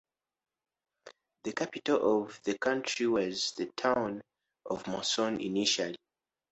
[1.43, 4.23] The capital of the county was the town
[4.65, 5.97] of Moson initially.